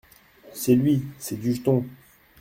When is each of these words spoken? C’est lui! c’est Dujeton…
C’est 0.53 0.73
lui! 0.73 1.03
c’est 1.19 1.39
Dujeton… 1.39 1.85